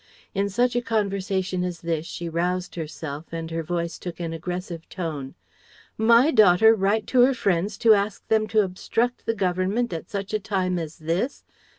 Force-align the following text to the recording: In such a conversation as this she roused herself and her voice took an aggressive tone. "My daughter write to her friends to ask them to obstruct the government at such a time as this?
In 0.33 0.49
such 0.49 0.75
a 0.75 0.81
conversation 0.81 1.63
as 1.63 1.81
this 1.81 2.07
she 2.07 2.27
roused 2.27 2.73
herself 2.73 3.31
and 3.31 3.51
her 3.51 3.61
voice 3.61 3.99
took 3.99 4.19
an 4.19 4.33
aggressive 4.33 4.89
tone. 4.89 5.35
"My 5.95 6.31
daughter 6.31 6.73
write 6.73 7.05
to 7.13 7.21
her 7.21 7.35
friends 7.35 7.77
to 7.77 7.93
ask 7.93 8.27
them 8.27 8.47
to 8.47 8.61
obstruct 8.63 9.27
the 9.27 9.35
government 9.35 9.93
at 9.93 10.09
such 10.09 10.33
a 10.33 10.39
time 10.39 10.79
as 10.79 10.97
this? 10.97 11.43